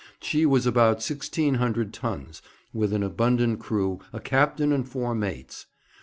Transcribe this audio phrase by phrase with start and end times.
[0.19, 2.41] She was about sixteen hundred tons,
[2.73, 5.67] with an abundant crew, a captain and four mates.